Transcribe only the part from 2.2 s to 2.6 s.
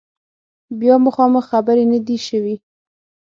شوي